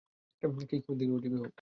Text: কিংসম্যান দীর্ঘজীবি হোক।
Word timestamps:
কিংসম্যান 0.43 0.97
দীর্ঘজীবি 0.99 1.37
হোক। 1.37 1.49